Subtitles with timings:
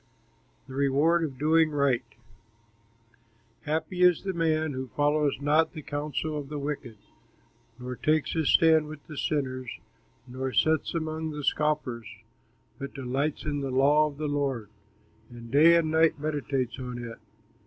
[0.67, 2.15] THE REWARD OF DOING RIGHT
[3.65, 6.97] Happy is the man Who follows not the counsel of the wicked,
[7.77, 9.69] Nor takes his stand with sinners,
[10.27, 12.07] Nor sits among the scoffers,
[12.79, 14.71] But delights in the law of the Lord,
[15.29, 17.19] And day and night meditates on it.